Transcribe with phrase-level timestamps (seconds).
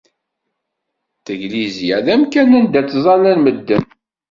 [1.25, 3.83] Taglisya d amkan anda ttẓallan medden.